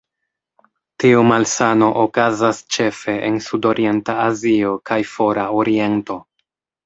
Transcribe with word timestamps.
Tiu 1.01 1.19
malsano 1.31 1.89
okazas 2.03 2.61
ĉefe 2.77 3.13
en 3.27 3.37
Sudorienta 3.49 4.15
Azio 4.23 4.71
kaj 4.91 4.97
Fora 5.13 5.47
Oriento. 5.61 6.19